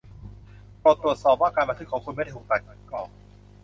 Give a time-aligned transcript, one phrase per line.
[0.79, 2.93] โปรดตรวจสอบว่าการบันทึกของคุณไม่ถูกตัดออก